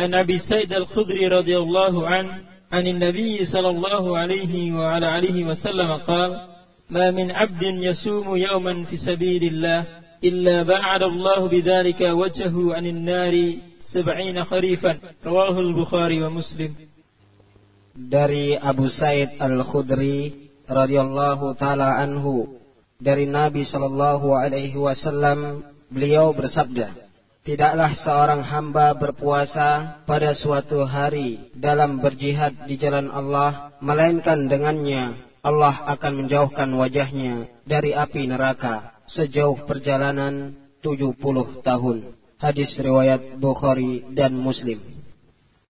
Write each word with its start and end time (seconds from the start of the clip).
عن 0.00 0.14
أبي 0.14 0.38
سيد 0.38 0.72
الخدري 0.72 1.28
رضي 1.28 1.56
الله 1.58 2.08
عنه 2.08 2.40
عن 2.72 2.86
النبي 2.86 3.44
صلى 3.44 3.70
الله 3.70 4.18
عليه 4.18 4.72
وعلى 4.72 5.06
عليه 5.06 5.44
وسلم 5.44 5.90
قال 5.92 6.30
ما 6.90 7.10
من 7.10 7.30
عبد 7.30 7.62
يصوم 7.62 8.36
يوما 8.36 8.84
في 8.84 8.96
سبيل 8.96 9.42
الله 9.42 9.84
إلا 10.24 10.62
بعد 10.62 11.02
الله 11.02 11.48
بذلك 11.48 12.00
وجهه 12.00 12.74
عن 12.74 12.86
النار 12.86 13.34
سبعين 13.80 14.44
خريفا. 14.44 14.98
رواه 15.26 15.60
البخاري 15.60 16.22
ومسلم. 16.22 16.72
Dari 18.00 18.56
Abu 18.56 18.88
Said 18.88 19.36
Al-Khudri 19.36 20.48
radhiyallahu 20.64 21.58
taala 21.60 22.00
anhu 22.00 22.56
dari 22.96 23.28
Nabi 23.28 23.66
sallallahu 23.66 24.32
alaihi 24.32 24.80
wasallam 24.80 25.60
beliau 25.92 26.32
bersabda 26.32 27.09
Tidaklah 27.40 27.96
seorang 27.96 28.44
hamba 28.44 28.92
berpuasa 28.92 30.04
pada 30.04 30.36
suatu 30.36 30.84
hari 30.84 31.48
dalam 31.56 31.96
berjihad 31.96 32.68
di 32.68 32.76
jalan 32.76 33.08
Allah 33.08 33.72
melainkan 33.80 34.44
dengannya 34.44 35.16
Allah 35.40 35.72
akan 35.88 36.24
menjauhkan 36.24 36.68
wajahnya 36.76 37.48
dari 37.64 37.96
api 37.96 38.28
neraka 38.28 38.92
sejauh 39.08 39.64
perjalanan 39.64 40.52
70 40.84 41.16
tahun. 41.64 42.12
Hadis 42.36 42.76
riwayat 42.76 43.40
Bukhari 43.40 44.04
dan 44.12 44.36
Muslim. 44.36 44.76